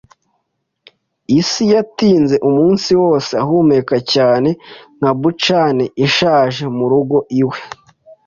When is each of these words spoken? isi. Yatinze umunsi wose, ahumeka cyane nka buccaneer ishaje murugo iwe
isi. 1.39 1.63
Yatinze 1.73 2.35
umunsi 2.49 2.91
wose, 3.01 3.31
ahumeka 3.43 3.95
cyane 4.13 4.49
nka 4.97 5.11
buccaneer 5.19 5.91
ishaje 6.05 6.63
murugo 6.77 7.17
iwe 7.41 7.57